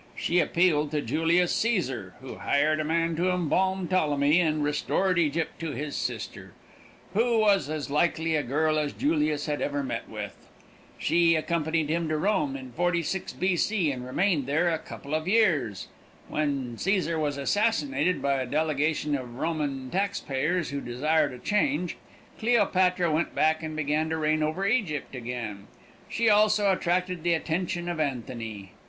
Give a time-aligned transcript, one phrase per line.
[0.15, 5.59] She appealed to Julius Cæsar, who hired a man to embalm Ptolemy, and restored Egypt
[5.59, 6.53] to his sister,
[7.13, 10.49] who was as likely a girl as Julius had ever met with.
[10.97, 13.55] She accompanied him to Rome in 46 B.
[13.55, 15.87] C., and remained there a couple of years.
[16.27, 21.95] When Cæsar was assassinated by a delegation of Roman tax payers who desired a change,
[22.39, 25.67] Cleopatra went back and began to reign over Egypt again.
[26.09, 28.71] She also attracted the attention of Antony.